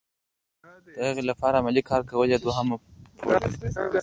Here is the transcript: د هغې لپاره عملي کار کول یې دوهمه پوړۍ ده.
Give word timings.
د 0.97 0.99
هغې 1.09 1.23
لپاره 1.29 1.59
عملي 1.61 1.81
کار 1.89 2.01
کول 2.09 2.27
یې 2.33 2.39
دوهمه 2.43 2.75
پوړۍ 3.17 3.53
ده. 3.57 3.99